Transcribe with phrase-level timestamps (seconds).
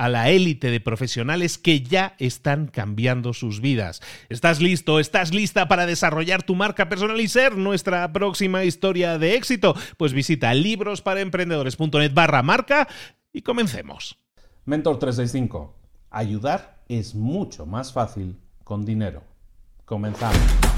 [0.00, 4.00] a la élite de profesionales que ya están cambiando sus vidas.
[4.30, 4.98] ¿Estás listo?
[4.98, 9.74] ¿Estás lista para desarrollar tu marca personal y ser nuestra próxima historia de éxito?
[9.98, 12.88] Pues visita librosparaemprendedores.net barra marca
[13.30, 14.16] y comencemos.
[14.64, 15.76] Mentor 365.
[16.08, 19.22] Ayudar es mucho más fácil con dinero.
[19.84, 20.69] Comenzamos.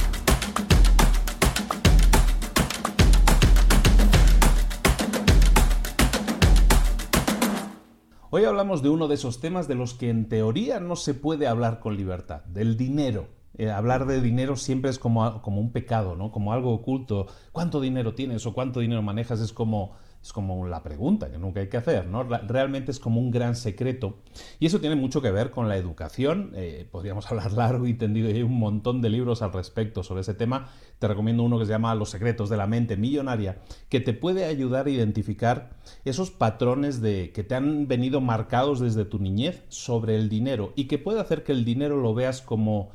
[8.35, 11.47] Hoy hablamos de uno de esos temas de los que en teoría no se puede
[11.47, 13.29] hablar con libertad, del dinero.
[13.59, 16.33] Eh, hablar de dinero siempre es como, como, un pecado, ¿no?
[16.33, 17.27] Como algo oculto.
[17.53, 19.41] ¿Cuánto dinero tienes o cuánto dinero manejas?
[19.41, 22.23] Es como, es como la pregunta que nunca hay que hacer, ¿no?
[22.23, 24.19] Realmente es como un gran secreto.
[24.61, 26.53] Y eso tiene mucho que ver con la educación.
[26.55, 30.21] Eh, podríamos hablar largo y tendido, y hay un montón de libros al respecto sobre
[30.21, 30.69] ese tema.
[31.01, 34.45] Te recomiendo uno que se llama Los secretos de la mente millonaria, que te puede
[34.45, 35.71] ayudar a identificar
[36.05, 40.85] esos patrones de, que te han venido marcados desde tu niñez sobre el dinero y
[40.85, 42.91] que puede hacer que el dinero lo veas como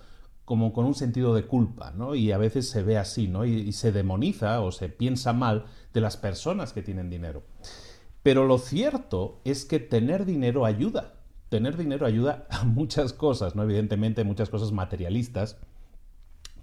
[0.48, 2.16] como con un sentido de culpa, ¿no?
[2.16, 3.44] Y a veces se ve así, ¿no?
[3.44, 7.44] y, se demoniza o se piensa mal de las personas que tienen dinero.
[8.24, 11.16] Pero lo cierto es que tener dinero ayuda.
[11.50, 13.64] Tener dinero ayuda a muchas cosas, ¿no?
[13.64, 15.58] Evidentemente muchas cosas materialistas,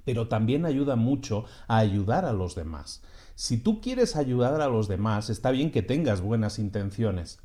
[0.06, 3.03] pero también ayuda mucho a ayudar a los demás.
[3.34, 7.39] Si tú quieres ayudar a los demás, está bien que tengas buenas intenciones,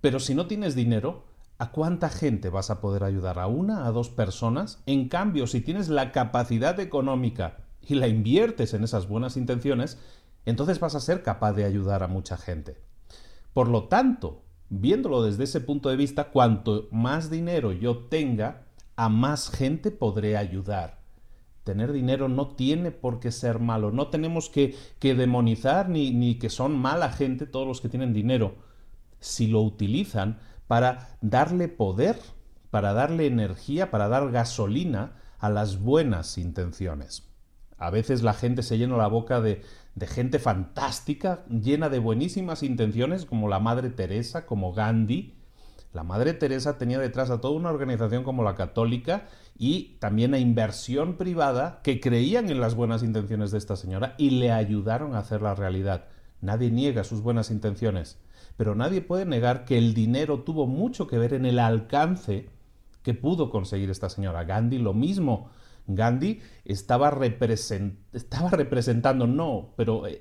[0.00, 1.22] pero si no tienes dinero,
[1.58, 3.38] ¿a cuánta gente vas a poder ayudar?
[3.38, 4.80] ¿A una, a dos personas?
[4.86, 9.98] En cambio, si tienes la capacidad económica y la inviertes en esas buenas intenciones,
[10.46, 12.80] entonces vas a ser capaz de ayudar a mucha gente.
[13.52, 18.62] Por lo tanto, viéndolo desde ese punto de vista, cuanto más dinero yo tenga,
[18.94, 20.98] a más gente podré ayudar.
[21.64, 23.90] Tener dinero no tiene por qué ser malo.
[23.90, 28.54] No tenemos que, demonizar ni, ni que son mala gente todos los que tienen dinero.
[29.20, 32.16] Si lo utilizan para darle poder,
[32.70, 37.28] para darle energía, para dar gasolina a las buenas intenciones.
[37.78, 39.62] A veces la gente se llena la boca de,
[40.06, 45.36] gente fantástica, llena de buenísimas intenciones, como la Madre Teresa, como Gandhi.
[45.92, 50.38] La Madre Teresa tenía detrás a toda una organización como la Católica y también a
[50.38, 55.20] inversión privada que creían en las buenas intenciones de esta señora y le ayudaron a
[55.20, 56.04] hacer la realidad.
[56.40, 58.18] Nadie niega sus buenas intenciones,
[58.56, 62.48] pero nadie puede negar que el dinero tuvo mucho que ver en el alcance
[63.02, 64.44] que pudo conseguir esta señora.
[64.44, 65.50] Gandhi lo mismo.
[65.86, 70.20] Gandhi estaba, representando, no, pero eh,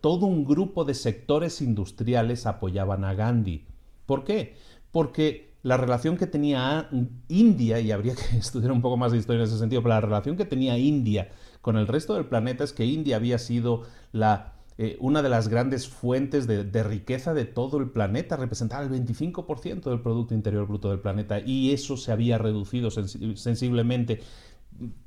[0.00, 3.66] todo un grupo de sectores industriales apoyaban a Gandhi.
[4.04, 4.56] ¿Por qué?
[4.92, 6.88] Porque la relación que tenía
[7.28, 10.00] India, y habría que estudiar un poco más de historia en ese sentido, pero la
[10.00, 11.30] relación que tenía India
[11.62, 15.48] con el resto del planeta es que India había sido la eh, una de las
[15.48, 20.90] grandes fuentes de, riqueza de todo el planeta, representaba el 25% del Producto Interior Bruto
[20.90, 24.20] del planeta y eso se había reducido sensiblemente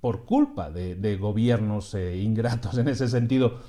[0.02, 3.60] por culpa de, gobiernos eh, ingratos en ese sentido.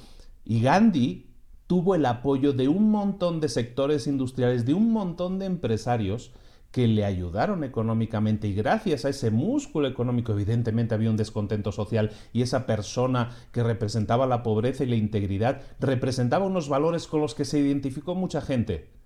[0.44, 1.26] Y Gandhi
[1.66, 6.32] tuvo el apoyo de un montón de sectores industriales, de un montón de empresarios
[6.72, 12.10] que le ayudaron económicamente y gracias a ese músculo económico evidentemente había un descontento social
[12.32, 17.34] y esa persona que representaba la pobreza y la integridad representaba unos valores con los
[17.34, 19.00] que se identificó mucha gente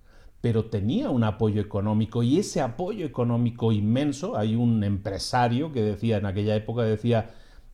[0.45, 6.17] pero tenía un apoyo económico y ese apoyo económico inmenso, hay un empresario que decía
[6.17, 7.31] en aquella época, decía,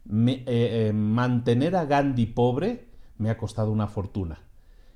[0.10, 2.86] eh, eh, mantener a Gandhi pobre
[3.18, 4.40] me ha costado una fortuna.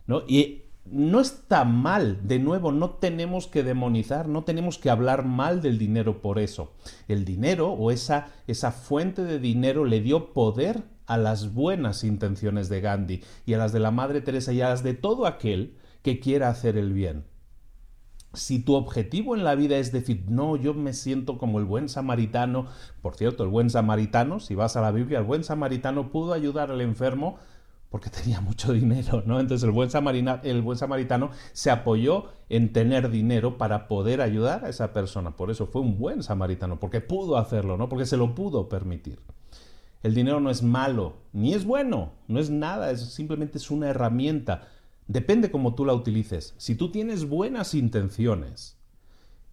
[0.08, 0.24] ¿no?
[0.26, 5.62] Y no está mal, de nuevo, no tenemos que demonizar, no tenemos que hablar mal
[5.62, 6.74] del dinero por eso.
[7.08, 12.70] El dinero o esa, esa fuente de dinero le dio poder a las buenas intenciones
[12.70, 15.78] de Gandhi y a las de la Madre Teresa y a las de todo aquel
[16.02, 17.26] que quiera hacer el bien.
[18.34, 21.88] Si tu objetivo en la vida es decir, no, yo me siento como el buen
[21.88, 22.68] samaritano,
[23.02, 26.70] por cierto, el buen samaritano, si vas a la Biblia, el buen samaritano pudo ayudar
[26.70, 27.38] al enfermo
[27.96, 29.40] porque tenía mucho dinero, ¿no?
[29.40, 29.90] Entonces el buen,
[30.44, 35.38] el buen samaritano se apoyó en tener dinero para poder ayudar a esa persona.
[35.38, 37.88] Por eso fue un buen samaritano, porque pudo hacerlo, ¿no?
[37.88, 39.22] Porque se lo pudo permitir.
[40.04, 43.88] El dinero no es malo, ni es bueno, no es nada, es, simplemente es una
[43.88, 44.68] herramienta.
[45.08, 46.54] Depende cómo tú la utilices.
[46.58, 48.78] Si tú tienes buenas intenciones,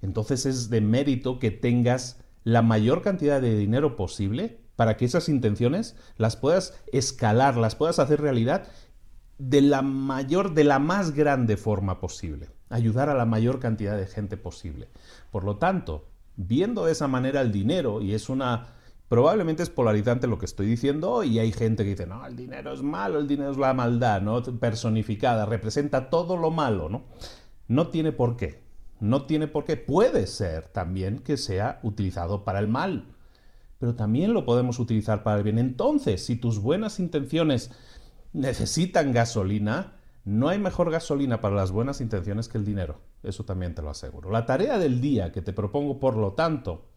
[0.01, 5.29] entonces es de mérito que tengas la mayor cantidad de dinero posible para que esas
[5.29, 8.67] intenciones las puedas escalar, las puedas hacer realidad
[9.39, 14.07] de la mayor, de la más grande forma posible, ayudar a la mayor cantidad de
[14.07, 14.89] gente posible.
[15.31, 18.69] Por lo tanto, viendo de esa manera el dinero, y es una,
[19.09, 22.73] probablemente es polarizante lo que estoy diciendo, y hay gente que dice, no, el dinero
[22.73, 24.43] es malo, el dinero es la maldad, ¿no?
[24.43, 27.05] Personificada, representa todo lo malo, ¿no?
[27.69, 28.63] No tiene por qué,
[29.01, 33.07] no tiene por qué, puede ser también que sea utilizado para el mal
[33.83, 35.59] pero también lo podemos utilizar para el bien.
[35.59, 37.73] Entonces, si tus buenas intenciones
[38.33, 39.95] necesitan gasolina,
[40.25, 43.01] no hay mejor gasolina para las buenas intenciones que el dinero.
[43.25, 44.31] Eso también te lo aseguro.
[44.31, 46.91] La tarea del día que te propongo, por lo tanto,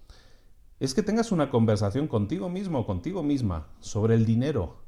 [0.80, 4.84] es que tengas una conversación contigo mismo o contigo misma sobre el dinero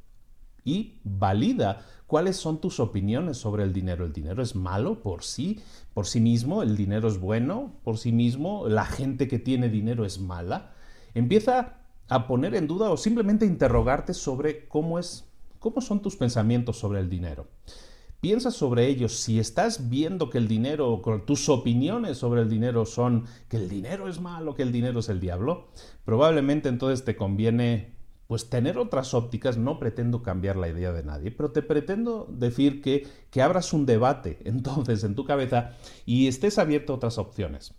[0.64, 4.06] y valida cuáles son tus opiniones sobre el dinero.
[4.06, 5.62] ¿El dinero es malo por sí,
[5.96, 6.62] por sí mismo?
[6.62, 8.68] ¿El dinero es bueno por sí mismo?
[8.68, 10.76] ¿La gente que tiene dinero es mala?
[11.16, 11.77] Empieza
[12.08, 15.28] a poner en duda o simplemente interrogarte sobre cómo es
[15.60, 17.48] cómo son tus pensamientos sobre el dinero.
[18.20, 19.20] Piensa sobre ellos.
[19.20, 24.08] Si estás viendo que el dinero, tus opiniones sobre el dinero son que el dinero
[24.08, 25.68] es malo, que el dinero es el diablo,
[26.04, 27.96] probablemente entonces te conviene
[28.26, 29.58] pues tener otras ópticas.
[29.58, 33.86] No pretendo cambiar la idea de nadie, pero te pretendo decir que, que abras un
[33.86, 35.76] debate entonces en tu cabeza
[36.06, 37.76] y estés abierto a otras opciones.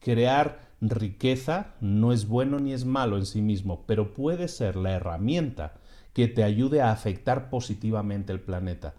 [0.00, 4.92] Crear riqueza no es bueno ni es malo en sí mismo, pero puede ser la
[4.92, 5.74] herramienta
[6.12, 8.94] que te ayude a afectar positivamente el planeta.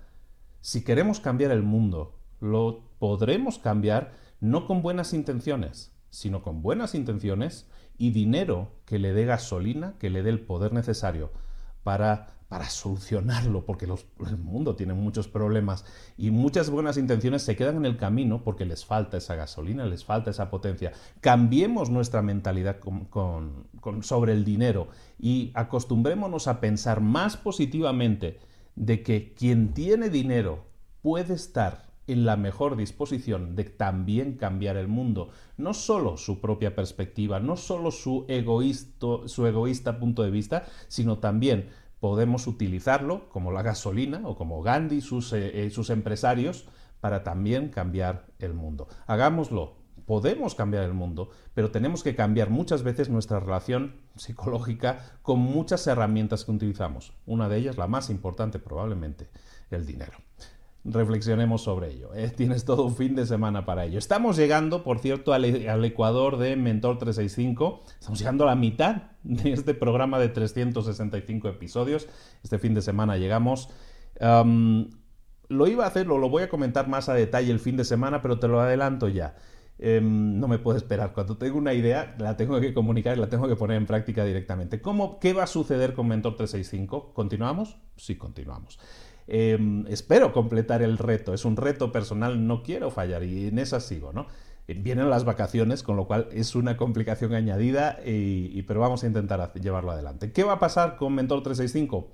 [0.62, 6.96] Si queremos cambiar el mundo, lo podremos cambiar no con buenas intenciones, sino con buenas
[6.96, 11.32] intenciones y dinero que le dé gasolina, que le dé el poder necesario
[11.84, 15.84] para para solucionarlo, porque el mundo tiene muchos problemas
[16.18, 20.06] y muchas buenas intenciones se quedan en el camino porque les falta esa gasolina, les
[20.06, 20.94] falta esa potencia.
[21.20, 22.78] Cambiemos nuestra mentalidad
[24.02, 24.88] sobre el dinero
[25.20, 28.40] y acostumbrémonos a pensar más positivamente
[28.76, 30.66] de que quien tiene dinero
[31.02, 36.74] puede estar en la mejor disposición de también cambiar el mundo, no solo su propia
[36.74, 38.26] perspectiva, no solo su,
[39.26, 41.68] su egoísta punto de vista, sino también
[42.00, 46.68] podemos utilizarlo como la gasolina o como Gandhi y sus, eh, eh, sus empresarios
[47.00, 48.88] para también cambiar el mundo.
[49.06, 49.76] Hagámoslo,
[50.06, 55.86] podemos cambiar el mundo, pero tenemos que cambiar muchas veces nuestra relación psicológica con muchas
[55.88, 57.14] herramientas que utilizamos.
[57.26, 59.30] Una de ellas, la más importante probablemente,
[59.70, 60.18] el dinero
[60.88, 62.14] reflexionemos sobre ello.
[62.14, 62.32] ¿eh?
[62.36, 64.00] Tienes todo un fin de semana para ello.
[64.00, 67.84] Estamos llegando, por cierto, al, Ecuador de Mentor 365.
[68.00, 72.08] Estamos llegando a la mitad de este programa de 365 episodios.
[72.44, 73.70] Este fin de semana llegamos.
[74.20, 77.84] lo iba a hacer, lo, lo voy a comentar más a detalle el fin de
[77.84, 79.36] semana, pero te lo adelanto ya.
[79.80, 81.14] Em, no me puedo esperar.
[81.14, 84.24] Cuando tengo una idea, la tengo que comunicar y la tengo que poner en práctica
[84.24, 84.82] directamente.
[84.82, 87.14] ¿Cómo, ¿Qué va a suceder con Mentor 365?
[87.14, 87.78] ¿Continuamos?
[87.96, 88.80] Sí, continuamos.
[89.28, 91.34] Em, espero completar el reto.
[91.34, 94.28] Es un reto personal, no quiero fallar y en esa sigo, ¿no?
[94.68, 99.54] Eh, vienen las vacaciones, con lo cual es una complicación añadida, pero vamos a intentar
[99.54, 100.32] llevarlo adelante.
[100.32, 102.10] ¿Qué va a pasar con Mentor 365?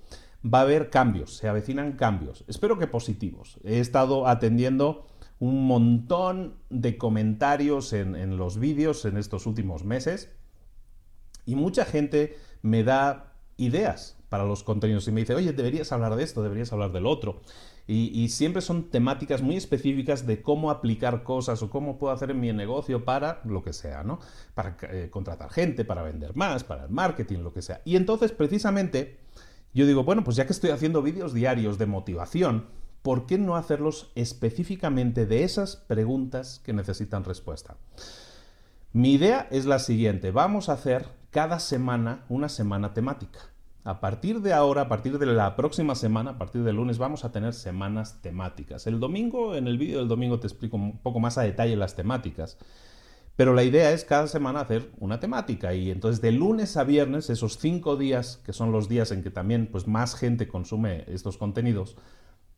[0.45, 2.43] Va a haber cambios, se avecinan cambios.
[2.47, 3.59] Espero que positivos.
[3.63, 5.05] He estado atendiendo
[5.39, 10.29] un montón de comentarios en, en los vídeos en estos últimos meses
[11.45, 16.15] y mucha gente me da ideas para los contenidos y me dice, oye, deberías hablar
[16.15, 17.41] de esto, deberías hablar del otro.
[17.85, 22.39] Y, siempre son temáticas muy específicas de cómo aplicar cosas o cómo puedo hacer en
[22.39, 24.17] mi negocio para lo que sea, ¿no?
[24.55, 27.83] Para eh, contratar gente, para vender más, para el marketing, lo que sea.
[27.85, 29.19] Y entonces, precisamente,
[29.71, 32.65] yo digo, bueno, pues ya que estoy haciendo vídeos diarios de motivación,
[33.03, 37.77] ¿por qué no hacerlos específicamente de esas preguntas que necesitan respuesta?
[38.93, 43.52] Mi idea es la siguiente, vamos a hacer cada semana una semana temática.
[43.85, 47.25] A partir de ahora, a partir de la próxima semana, a partir del lunes, vamos
[47.25, 48.87] a tener semanas temáticas.
[48.87, 51.93] El domingo, en el vídeo del domingo te explico un poco más a detalle las
[51.93, 52.57] temáticas.
[53.35, 57.29] Pero la idea es cada semana hacer una temática y entonces de lunes a viernes,
[57.29, 61.37] esos cinco días, que son los días en que también pues, más gente consume estos
[61.37, 61.97] contenidos,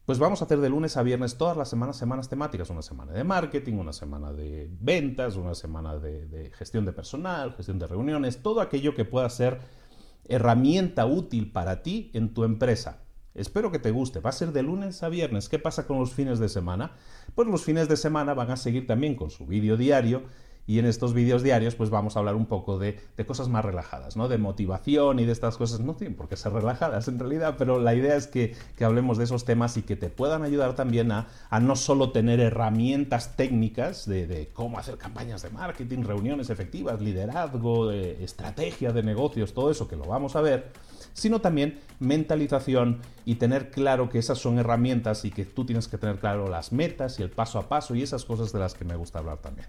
[0.05, 2.70] pues vamos a hacer de lunes a viernes todas las semanas semanas temáticas.
[2.70, 7.55] Una semana de marketing, una semana de ventas, una semana de, de gestión de personal,
[7.55, 9.60] gestión de reuniones, todo aquello que pueda ser
[10.27, 13.01] herramienta útil para ti en tu empresa.
[13.34, 14.22] Espero que te guste.
[14.22, 15.50] Va a ser de lunes a viernes.
[15.50, 16.94] ¿Qué pasa con los fines de semana?
[17.36, 20.24] Pues los fines de semana van a seguir también con su vídeo diario
[20.67, 24.17] y en estos vídeos diarios pues vamos a hablar un poco de, cosas más relajadas,
[24.17, 24.27] ¿no?
[24.27, 25.79] De motivación y de estas cosas.
[25.79, 29.24] No tienen por qué ser relajadas en realidad, pero la idea es que, hablemos de
[29.24, 31.27] esos temas y que te puedan ayudar también a,
[31.60, 38.91] no solo tener herramientas técnicas de, cómo hacer campañas de marketing, reuniones efectivas, liderazgo, estrategia
[38.91, 40.72] de negocios, todo eso que lo vamos a ver,
[41.13, 45.98] sino también mentalización y tener claro que esas son herramientas y que tú tienes que
[45.98, 48.86] tener claro las metas y el paso a paso y esas cosas de las que
[48.86, 49.67] me gusta hablar también.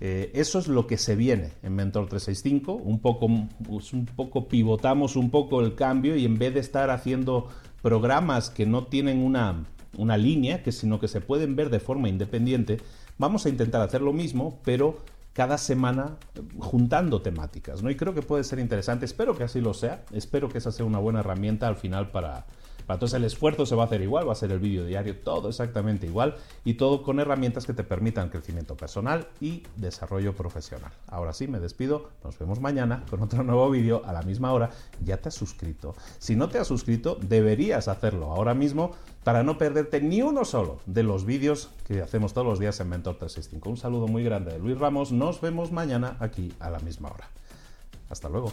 [0.00, 2.72] Eh, eso es lo que se viene en Mentor 365.
[2.74, 3.28] Un poco,
[3.66, 7.48] pues, un poco pivotamos un poco el cambio y en vez de estar haciendo
[7.82, 9.64] programas que no tienen una,
[9.96, 12.78] una línea, que sino que se pueden ver de forma independiente,
[13.18, 14.98] vamos a intentar hacer lo mismo, pero
[15.32, 16.16] cada semana
[16.58, 17.90] juntando temáticas, ¿no?
[17.90, 20.86] Y creo que puede ser interesante, espero que así lo sea, espero que esa sea
[20.86, 22.46] una buena herramienta al final para,
[22.94, 25.48] entonces el esfuerzo se va a hacer igual, va a ser el vídeo diario, todo
[25.48, 30.92] exactamente igual y todo con herramientas que te permitan crecimiento personal y desarrollo profesional.
[31.08, 34.70] Ahora sí, me despido, nos vemos mañana con otro nuevo vídeo a la misma hora.
[35.04, 35.94] Ya te has suscrito.
[36.18, 38.92] Si no te has suscrito, deberías hacerlo ahora mismo
[39.24, 42.88] para no perderte ni uno solo de los vídeos que hacemos todos los días en
[42.88, 43.68] Mentor 365.
[43.68, 47.28] Un saludo muy grande de Luis Ramos, nos vemos mañana aquí a la misma hora.
[48.08, 48.52] Hasta luego.